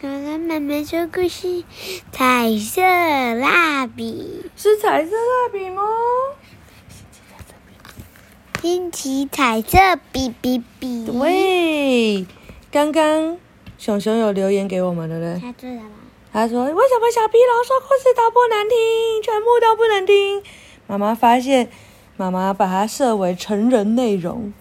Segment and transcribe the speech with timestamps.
[0.00, 1.64] 我跟妈妈说故事，
[2.12, 2.80] 彩色
[3.34, 5.82] 蜡笔，是彩色蜡笔吗？
[8.62, 9.76] 新奇彩色
[10.12, 11.04] 笔笔笔。
[11.04, 12.24] 对，
[12.70, 13.38] 刚刚
[13.76, 15.40] 熊熊有留言给我们，对不对？
[15.40, 15.90] 他做什么？
[16.32, 20.40] 他说：“为什么小皮龙说故事都不能听，全部都不能听？”
[20.86, 21.68] 妈妈发现，
[22.16, 24.52] 妈妈把它设为成人内容。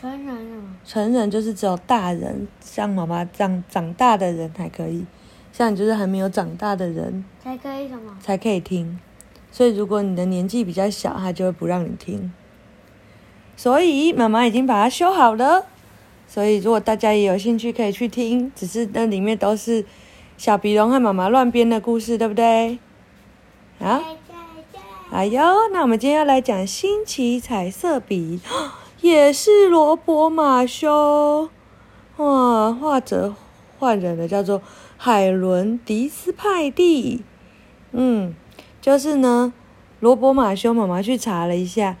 [0.00, 0.62] 成人了。
[0.84, 5.06] 成人就是只有大人，像妈妈这样长大的人才可以，
[5.52, 8.16] 像你就是还没有长大的人才可以什么？
[8.20, 8.98] 才可以听。
[9.52, 12.32] 所以如果你的年纪比较小，他就会不让你听。
[13.56, 15.66] 所以妈妈已经把它修好了。
[16.26, 18.50] 所以如果大家也有兴趣，可以去听。
[18.56, 19.84] 只是那里面都是
[20.36, 22.78] 小鼻龙和妈妈乱编的故事，对不对？
[23.78, 24.00] 啊，
[25.12, 25.40] 哎呦，
[25.72, 28.40] 那我们今天要来讲新奇彩色笔，
[29.04, 31.50] 也是罗伯马修。
[32.16, 33.34] 哇，画者
[33.78, 34.62] 换人了，叫做
[34.96, 37.22] 海伦迪斯派蒂。
[37.92, 38.34] 嗯，
[38.80, 39.52] 就是呢，
[40.00, 41.98] 罗伯马修妈妈去查了一下。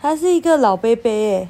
[0.00, 1.48] 他是一个老贝贝诶，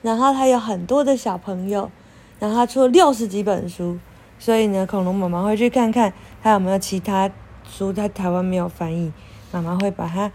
[0.00, 1.90] 然后他有很多的小朋友，
[2.38, 3.98] 然后他出了六十几本书，
[4.38, 7.30] 所以呢，恐龙妈妈会去看看他有没有其他
[7.68, 9.12] 书在台湾没有翻译，
[9.52, 10.32] 妈妈会把它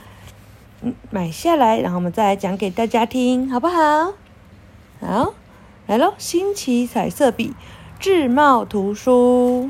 [1.09, 4.13] 买下来，然后我们再来讲给大家听，好不好？
[5.01, 5.33] 好，
[5.87, 6.13] 来喽！
[6.17, 7.53] 新奇彩色笔，
[7.99, 9.69] 智茂图书，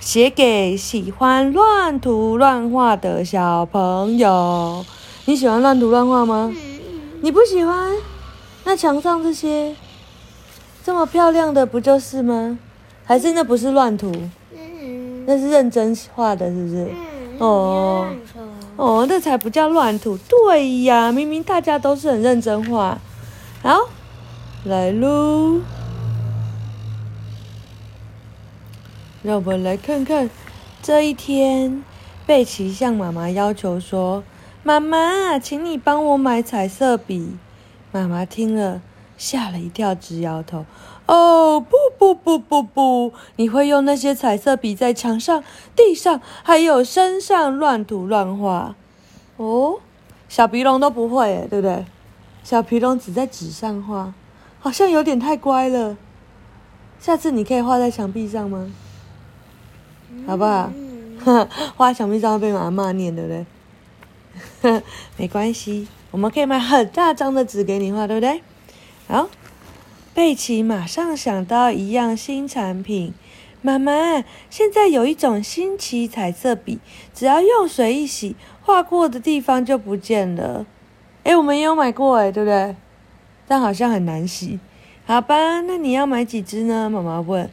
[0.00, 4.84] 写给喜欢乱涂乱画的小朋友。
[5.24, 6.52] 你喜欢乱涂乱画吗？
[7.20, 7.92] 你不喜欢？
[8.64, 9.74] 那墙上这些
[10.84, 12.58] 这么漂亮的不就是吗？
[13.04, 14.12] 还是那不是乱涂？
[15.26, 16.88] 那是认真画的，是不是？
[17.38, 18.08] 哦
[18.76, 20.18] 哦，那才不叫乱涂。
[20.18, 22.98] 对呀，明明大家都是很认真画。
[23.62, 23.88] 好，
[24.64, 25.60] 来喽，
[29.22, 30.28] 让我们来看看
[30.82, 31.82] 这一天，
[32.26, 34.22] 贝奇向妈妈要求说。
[34.62, 37.36] 妈妈，请你帮我买彩色笔。
[37.92, 38.82] 妈妈听了，
[39.16, 40.64] 吓了一跳，直摇头。
[41.06, 45.44] 哦，不不不不不，你会用那些彩色笔在墙上、
[45.76, 48.74] 地上，还有身上乱涂乱画。
[49.36, 49.78] 哦，
[50.28, 51.84] 小皮龙都不会，对不对？
[52.42, 54.12] 小皮龙只在纸上画，
[54.58, 55.96] 好像有点太乖了。
[56.98, 58.70] 下次你可以画在墙壁上吗？
[60.26, 60.72] 好不好？
[61.76, 64.82] 画墙壁上会被妈妈念，对不对？
[65.16, 68.42] 没关系，我们可以买很大张的纸给你画，对不对？
[69.08, 69.28] 好，
[70.14, 73.14] 贝奇马上想到一样新产品。
[73.62, 76.80] 妈妈，现在有一种新奇彩色笔，
[77.14, 80.66] 只要用水一洗，画过的地方就不见了。
[81.22, 82.74] 哎，我们也有买过，哎，对不对？
[83.46, 84.58] 但好像很难洗。
[85.06, 86.90] 好吧，那你要买几支呢？
[86.90, 87.48] 妈妈问。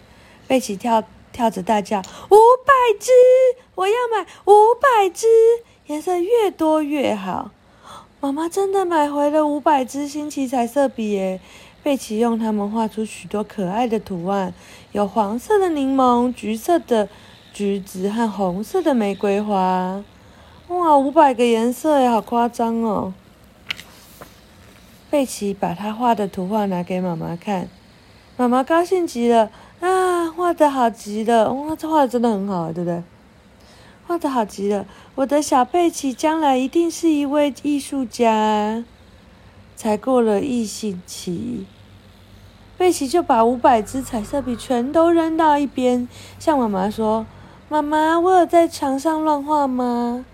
[0.48, 2.00] 贝奇跳跳着大叫
[2.32, 3.12] ：“五百支！
[3.76, 5.28] 我要买五百支！”
[5.86, 7.52] 颜色越多越好。
[8.24, 11.42] 妈妈真的买回了五百支新奇彩色笔耶！
[11.84, 14.54] 贝奇用它们画出许多可爱的图案，
[14.94, 17.10] 有黄色的柠檬、橘色的
[17.52, 20.02] 橘子和红色的玫瑰花。
[20.70, 23.14] 哇，五百个颜色耶，好夸张哦！
[25.10, 27.68] 贝奇把他画的图画拿给妈妈看，
[28.38, 29.52] 妈妈高兴极了
[29.82, 31.52] 啊，画的好极了！
[31.52, 33.04] 哇，这画的真的很好，对不对？
[34.06, 38.84] 画的好极了，我的小贝奇将来一定是一位艺术家。
[39.76, 41.66] 才过了一星期，
[42.78, 46.08] 贝奇就把五百支彩色笔全都扔到一边，
[46.40, 47.26] 向妈妈说
[47.68, 50.26] ：“妈妈，我有在墙上乱画吗？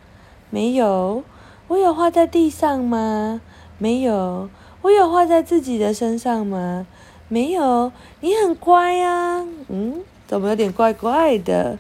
[0.50, 1.24] 没有。
[1.68, 3.42] 我有画在地上吗？
[3.78, 4.50] 没有。
[4.82, 6.86] 我有画在自己的身上吗？
[7.28, 7.92] 没有。
[8.20, 11.80] 你很乖呀，嗯，怎么有点怪怪的？”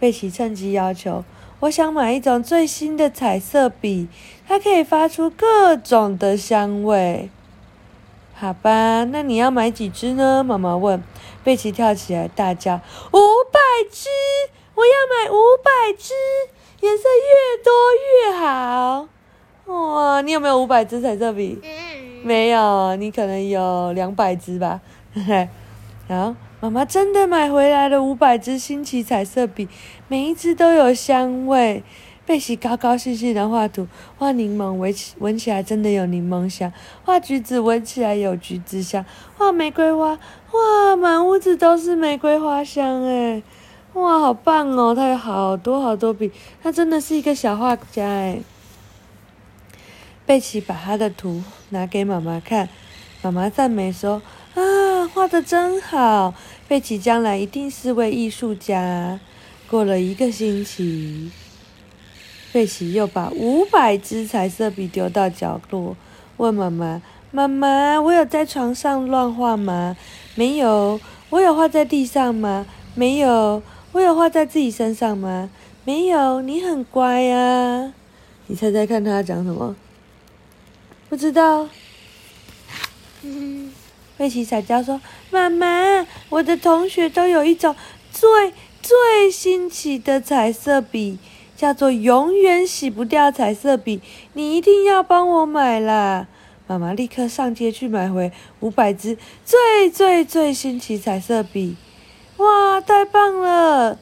[0.00, 1.22] 贝奇趁机要求
[1.60, 4.08] ：“我想买一种最新的彩色笔，
[4.48, 7.28] 它可以发出各种的香味。”
[8.34, 10.42] 好吧，那你要买几支呢？
[10.42, 11.02] 妈妈问。
[11.44, 12.76] 贝奇跳起来大叫
[13.12, 13.18] ：“五
[13.52, 13.60] 百
[13.90, 14.08] 支！
[14.74, 16.14] 我要买五百支，
[16.80, 17.70] 颜色越多
[18.08, 19.08] 越好。”
[19.72, 21.60] 哇，你有没有五百支彩色笔？
[22.22, 24.80] 没有，你可能有两百支吧。
[25.14, 25.48] 嘿嘿，
[26.08, 26.34] 好。
[26.62, 29.66] 妈妈真的买回来了五百支新奇彩色笔，
[30.08, 31.82] 每一支都有香味。
[32.26, 36.70] 贝奇高高兴兴的画图，画柠檬闻起闻起来真的有柠檬香，
[37.02, 39.04] 画橘子闻起来有橘子香，
[39.38, 40.18] 画玫瑰花，
[40.52, 43.42] 哇，满屋子都是玫瑰花香诶
[43.94, 44.94] 哇，好棒哦！
[44.94, 46.30] 他有好多好多笔，
[46.62, 48.42] 他真的是一个小画家诶
[50.26, 52.68] 贝奇把他的图拿给妈妈看，
[53.22, 54.20] 妈妈赞美说。
[55.08, 56.34] 画的真好！
[56.68, 59.18] 贝奇将来一定是位艺术家。
[59.68, 61.30] 过了一个星期，
[62.52, 65.96] 贝奇又把五百支彩色笔丢到角落，
[66.36, 67.00] 问妈妈
[67.30, 69.96] ：“妈妈，我有在床上乱画吗？
[70.34, 71.00] 没有。
[71.30, 72.66] 我有画在地上吗？
[72.94, 73.62] 没有。
[73.92, 75.48] 我有画在自己身上吗？
[75.84, 76.42] 没有。
[76.42, 77.92] 你很乖呀。
[78.46, 79.76] 你猜猜看，他讲什么？
[81.08, 81.68] 不知道。
[84.20, 85.00] 贝奇撒娇说
[85.32, 87.74] ：“妈妈，我的同学都有一种
[88.12, 88.52] 最……”
[88.82, 91.18] 最新奇的彩色笔
[91.54, 94.00] 叫做“永远洗不掉”彩色笔，
[94.32, 96.26] 你一定要帮我买啦！
[96.66, 101.76] 妈妈立刻上街去买回五百支最最最新奇彩色笔。
[102.38, 103.98] 哇，太棒了！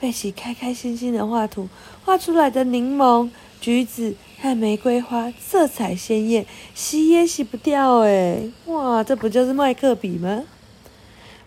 [0.00, 1.68] 贝奇开开心心的画图，
[2.04, 3.30] 画出来的柠檬、
[3.60, 8.50] 橘子和玫瑰花色彩鲜艳，洗也洗不掉哎！
[8.66, 10.44] 哇，这不就是麦克笔吗？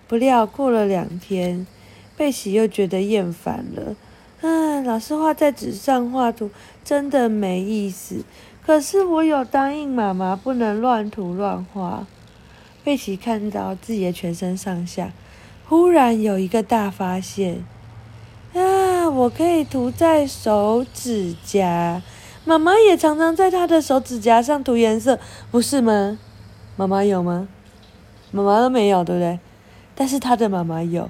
[0.07, 1.68] 不料过了两天。
[2.16, 3.95] 贝奇又觉得厌烦了，
[4.42, 6.50] 唉，老师画在纸上画图
[6.84, 8.24] 真的没意思。
[8.66, 12.07] 可是我有答应妈妈不能乱涂乱画。
[12.84, 15.12] 贝奇看到自己的全身上下，
[15.68, 17.63] 忽然有一个大发现，
[18.54, 22.01] 啊，我可以涂在手指甲。
[22.47, 25.19] 妈妈也常常在她的手指甲上涂颜色，
[25.51, 26.17] 不是吗？
[26.77, 27.49] 妈妈有吗？
[28.31, 29.38] 妈妈都没有，对不对？
[29.94, 31.09] 但是她的妈妈有。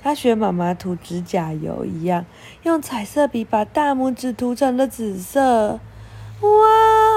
[0.00, 2.24] 他学妈妈涂指甲油一样，
[2.62, 5.40] 用彩色笔把大拇指涂成了紫色。
[5.72, 5.80] 哇，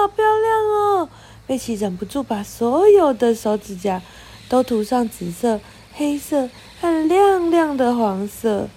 [0.01, 1.09] 好漂亮哦！
[1.45, 4.01] 贝奇忍不住把所有的手指甲
[4.49, 5.59] 都涂上紫色、
[5.93, 6.49] 黑色
[6.81, 8.67] 和亮亮的黄色。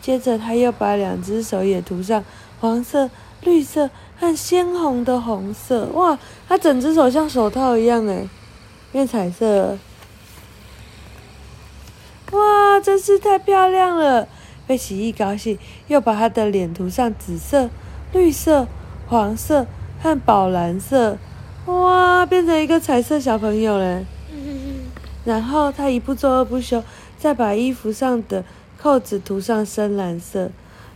[0.00, 2.24] 接着，他又把两只手也涂上
[2.58, 3.10] 黄色、
[3.42, 3.90] 绿色
[4.20, 5.86] 和鲜红的红色。
[5.86, 8.28] 哇，他整只手像手套一样哎，
[8.92, 9.78] 变彩色。
[12.32, 14.28] 哇，真是太漂亮了！
[14.66, 15.58] 贝奇一高兴，
[15.88, 17.70] 又把他的脸涂上紫色、
[18.12, 18.68] 绿色、
[19.08, 19.66] 黄色
[20.00, 21.16] 和宝蓝色。
[21.64, 24.04] 哇，变成一个彩色小朋友了。
[25.24, 26.84] 然后他一不做二不休，
[27.18, 28.44] 再把衣服上的
[28.80, 30.50] 扣子涂上深蓝色。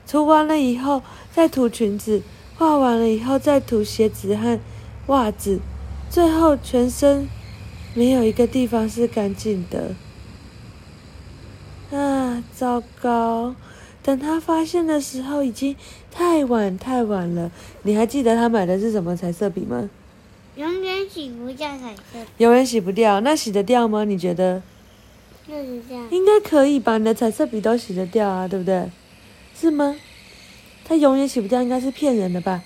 [0.07, 2.23] 涂完了以后，再涂裙子。
[2.57, 4.59] 画完了以后，再涂鞋子和
[5.07, 5.61] 袜子。
[6.09, 7.29] 最后，全身
[7.95, 9.95] 没有一个地方是干净的。
[11.97, 13.55] 啊，糟糕！
[14.03, 15.75] 等他发现的时候，已经
[16.11, 17.51] 太晚太晚了。
[17.83, 19.89] 你还记得他买的是什么彩色笔吗？
[20.57, 22.19] 永远洗不掉彩色。
[22.39, 24.05] 永远洗不掉，那洗得掉吗？
[24.05, 24.63] 你觉得？
[25.49, 26.07] 就是这样。
[26.11, 26.99] 应该可以吧？
[26.99, 28.91] 你的彩色笔都洗得掉啊，对不对？
[29.59, 29.97] 是吗？
[30.85, 32.63] 他永远洗不掉，应该是骗人的吧？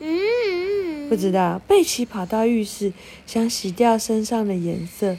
[0.00, 1.08] 嗯。
[1.08, 1.60] 不知道。
[1.66, 2.92] 贝奇跑到浴室，
[3.26, 5.16] 想洗掉身上的颜色，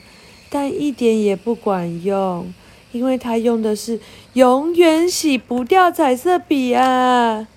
[0.49, 2.53] 但一点也不管用。
[2.91, 3.99] 因为他用的是
[4.33, 7.47] 永远洗不掉彩色笔啊！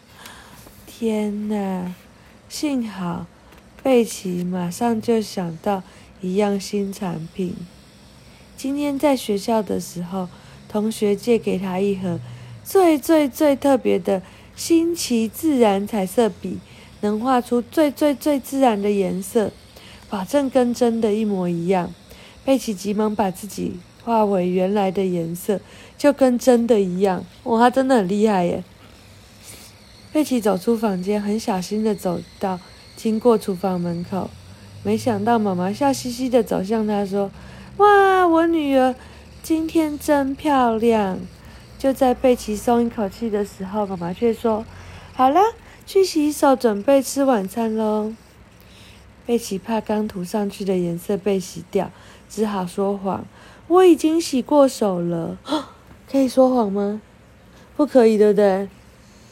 [0.86, 1.94] 天哪！
[2.50, 3.24] 幸好
[3.82, 5.82] 贝奇马上就想到
[6.20, 7.56] 一样新产品。
[8.58, 10.28] 今天在学校的时候，
[10.68, 12.20] 同学借给他一盒
[12.62, 14.20] 最最最特别的
[14.54, 16.58] 新奇自然彩色笔，
[17.00, 19.50] 能画出最最最自然的颜色，
[20.08, 21.92] 保证跟真的一模一样。
[22.44, 23.76] 佩奇急忙把自己。
[24.04, 25.60] 画回原来的颜色，
[25.96, 27.24] 就跟真的一样。
[27.44, 28.64] 哇，他真的很厉害耶！
[30.12, 32.58] 佩奇走出房间，很小心的走到
[32.96, 34.28] 经过厨房门口，
[34.82, 37.30] 没想到妈妈笑嘻嘻的走向他，说
[37.78, 38.92] ：“哇，我女儿
[39.40, 41.20] 今天真漂亮！”
[41.82, 44.64] 就在贝奇松一口气的时候，妈妈却说
[45.14, 45.40] ：“好了，
[45.84, 48.12] 去洗手，准备吃晚餐喽。”
[49.26, 51.90] 贝奇怕刚涂上去的颜色被洗掉，
[52.28, 53.24] 只好说谎。
[53.66, 55.36] 我已经洗过手了，
[56.08, 57.02] 可以说谎吗？
[57.76, 58.68] 不可以，对不对？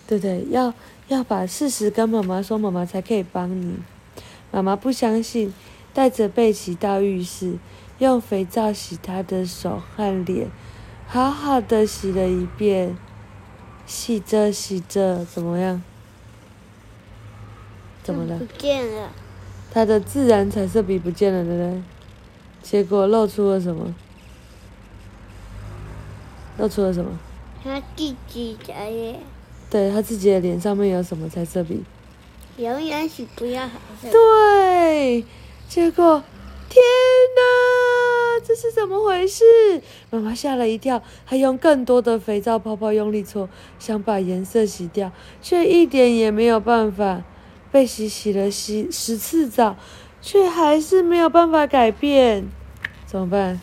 [0.09, 0.75] 对不对，要
[1.07, 3.77] 要把事实跟妈妈说，妈妈才可以帮你。
[4.51, 5.55] 妈妈不相信，
[5.95, 7.59] 带着贝奇到浴室，
[8.01, 10.49] 用肥皂洗他的手和脸，
[11.13, 12.97] 好好的洗了一遍。
[13.85, 15.83] 洗着洗着，怎么样？
[18.05, 18.39] 怎么了？
[18.39, 19.11] 不见了。
[19.73, 21.83] 他的自然彩色笔不见了，对不对？
[22.63, 23.93] 结果露出了什么？
[26.59, 27.19] 露出了什么？
[27.65, 29.19] 他自己的脸。
[29.69, 31.83] 对他自己的脸上面有什么彩色笔？
[32.57, 33.69] 永远洗不掉
[34.01, 34.13] 彩色。
[34.13, 35.25] 对，
[35.69, 36.23] 结果，
[38.51, 39.45] 这是怎么回事？
[40.11, 47.23] 妈妈吓了一跳，她用更多的肥皂泡泡用力搓，想把颜色洗掉，却一点也没有办法。
[47.71, 49.77] 被洗洗了洗十次澡，
[50.21, 52.49] 却还是没有办法改变，
[53.07, 53.61] 怎么办？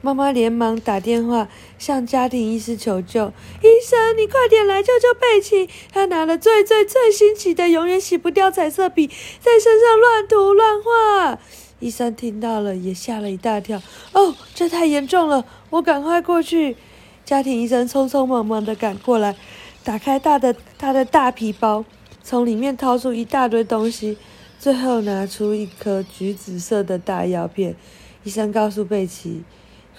[0.00, 1.46] 妈妈连忙打电话
[1.78, 3.32] 向家庭医师求救
[3.62, 5.68] ：“医生，你快点来救救贝奇！
[5.92, 11.38] 他拿了最最最新奇的、永远洗不掉彩色笔，在身上乱涂乱画。”
[11.80, 13.80] 医生听到了，也吓了一大跳。
[14.12, 15.44] 哦，这太严重了！
[15.70, 16.76] 我赶快过去。
[17.24, 19.36] 家庭医生匆匆忙忙的赶过来，
[19.84, 21.84] 打开大的他的大皮包，
[22.22, 24.16] 从里面掏出一大堆东西，
[24.58, 27.76] 最后拿出一颗橘紫色的大药片。
[28.24, 29.42] 医生告诉贝奇：“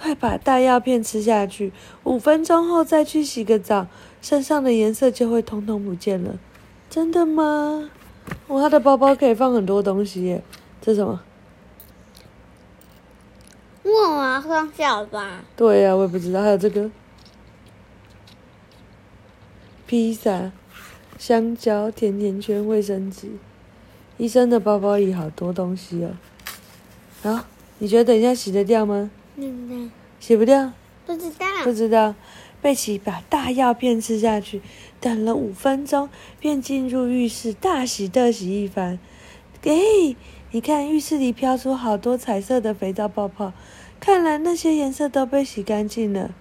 [0.01, 1.71] 快把大药片吃下去，
[2.03, 3.87] 五分钟后再去洗个澡，
[4.21, 6.37] 身上的颜色就会通通不见了。”
[6.89, 7.89] 真的吗？
[8.47, 10.43] 哇，他的包包可以放很多东西耶！
[10.81, 11.21] 这是什么？
[13.89, 15.43] 我娃双小吧？
[15.55, 16.41] 对呀、我也不知道。
[16.41, 16.89] 还有这个
[19.87, 20.51] 披萨、
[21.17, 23.27] 香蕉、甜甜圈、卫生纸。
[24.17, 26.11] 医生的包包里好多东西哦。
[27.21, 27.45] 好，
[27.77, 29.09] 你觉得等一下洗得掉吗？
[29.37, 30.73] 嗯，洗不掉，
[31.05, 31.45] 不知道。
[31.63, 32.15] 不知道。
[32.61, 34.61] 贝奇把大药片吃下去，
[34.99, 36.09] 等了五分钟，
[36.41, 38.99] 便进入浴室大洗特洗一番。
[39.63, 40.17] 诶，
[40.51, 43.53] 你看浴室里飘出好多彩色的肥皂泡泡，
[43.99, 46.31] 看来那些颜色都被洗干净了。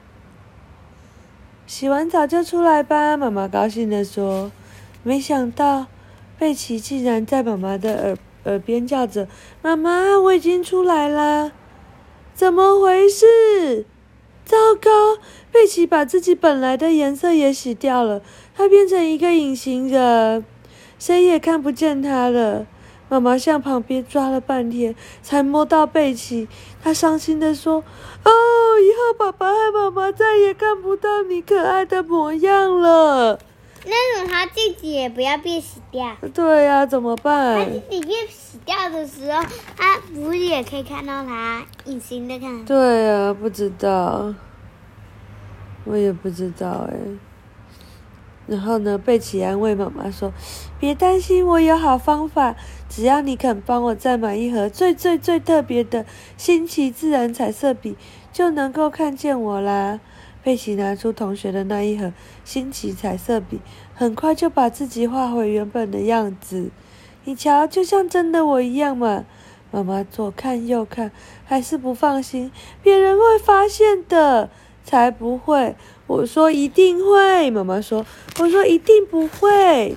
[1.66, 4.50] 洗完澡就出来吧，妈妈高兴地说。
[5.02, 5.86] 没想到，
[6.38, 9.28] 贝奇竟然在妈妈的耳耳边叫着
[9.60, 11.52] ：“妈妈，我已经出来啦！”
[12.34, 13.84] 怎么回事？
[14.46, 14.90] 糟糕！
[15.52, 18.22] 贝奇把自己本来的颜色也洗掉了，
[18.56, 20.44] 她变成一个隐形人，
[20.98, 22.66] 谁也看不见她了。
[23.08, 26.46] 妈妈向旁边抓了半天，才摸到贝奇。
[26.82, 27.82] 她伤心地说
[28.24, 28.30] ：“哦，
[28.80, 33.38] 以后爸爸和妈妈再也看不到你可爱的模样了。
[33.84, 37.80] 那种他自己也不要被洗掉。”对呀、怎么办他办自？
[37.90, 39.42] 己被洗掉的时候，
[39.76, 42.64] 他不是也可以看到他隐形的看？
[42.66, 44.34] 对呀、不知道，
[45.84, 46.96] 我也不知道哎。
[48.48, 50.32] 然后呢，贝奇安慰妈妈说
[50.80, 52.56] ：“别担心，我有好方法，
[52.88, 57.96] 只要你肯帮我再买一盒最最最特别的新奇自然彩色笔，
[58.32, 60.00] 就能够看见我啦。
[60.42, 62.12] ”贝奇拿出同学的那一盒
[62.42, 63.60] 新奇彩色笔，
[63.94, 66.70] 很快就把自己画回原本的样子。
[67.24, 69.26] 你瞧，就像真的我一样嘛。
[69.70, 71.12] 妈妈左看右看，
[71.44, 72.50] 还是不放心，
[72.82, 74.48] 别人会发现的，
[74.88, 75.76] 才不会。
[76.07, 78.07] 我说一定会，妈妈说，
[78.40, 79.95] 我说一定不会。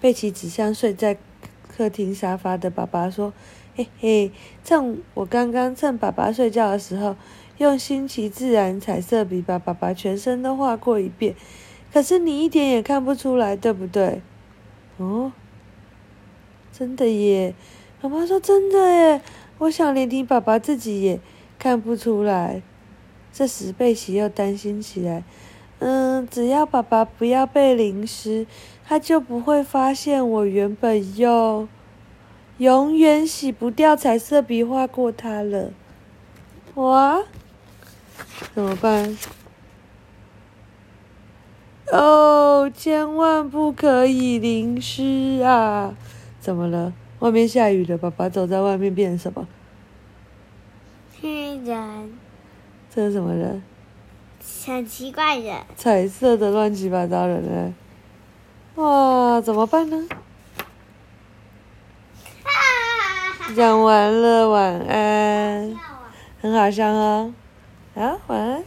[0.00, 1.18] 贝奇指向睡在
[1.68, 3.34] 客厅沙发的爸爸说
[3.76, 4.32] ：“嘿嘿，
[4.64, 7.16] 趁我刚刚趁爸爸睡觉的时候，
[7.58, 11.34] 用新奇自然彩色笔把爸爸全身都画过一遍，
[11.92, 14.22] 可是你一点也看不出来，对不对？”
[14.96, 15.32] 哦，
[16.72, 17.54] 真的耶！
[18.00, 19.20] 妈妈说：“真的耶，
[19.58, 21.20] 我想连你爸爸自己也
[21.58, 22.62] 看不出来。”
[23.32, 25.22] 这时贝奇又担心起来。
[25.78, 28.46] 嗯，只要爸爸不要被淋湿，
[28.86, 31.68] 他就不会发现我原本用
[32.58, 35.70] 永远洗不掉彩色笔画过他了。
[36.74, 37.20] 哇，
[38.54, 39.16] 怎么办？
[41.90, 45.94] 哦，千万不可以淋湿啊！
[46.38, 46.92] 怎么了？
[47.18, 49.48] 外面下雨了，爸爸走在外面变什么？
[51.20, 52.12] 黑人，
[52.92, 53.62] 这是什么人？
[54.66, 55.66] 很奇怪的。
[55.76, 57.74] 彩色的乱七八糟人呢？
[58.76, 60.08] 哇，怎么办呢？
[62.44, 62.50] 啊！
[63.54, 65.76] 讲完了，晚安，
[66.40, 67.32] 很好笑哦。
[67.94, 68.64] 啊，晚安。